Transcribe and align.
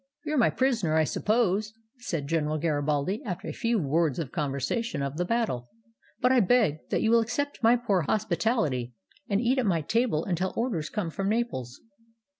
''You 0.25 0.33
are 0.33 0.37
my 0.37 0.49
prisoner, 0.49 0.95
I 0.95 1.03
suppose," 1.03 1.75
said 1.99 2.25
General 2.27 2.57
Gari 2.59 2.83
baldi, 2.83 3.21
after 3.23 3.47
a 3.47 3.51
few 3.53 3.77
words 3.77 4.17
of 4.17 4.31
conversation 4.31 5.03
of 5.03 5.17
the 5.17 5.25
battle," 5.25 5.69
but 6.21 6.31
I 6.31 6.39
beg 6.39 6.79
that 6.89 7.03
you 7.03 7.11
will 7.11 7.19
accept 7.19 7.61
my 7.61 7.75
poor 7.75 8.05
hospitahty 8.09 8.93
and 9.29 9.39
eat 9.39 9.59
at 9.59 9.65
my 9.67 9.81
table 9.83 10.25
until 10.25 10.53
orders 10.55 10.89
come 10.89 11.11
from 11.11 11.29
Naples." 11.29 11.81